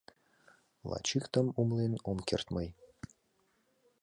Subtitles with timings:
[0.89, 2.67] Лач иктым умылен ом керт мый: